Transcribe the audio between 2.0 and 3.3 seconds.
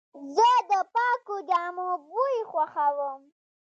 بوی خوښوم.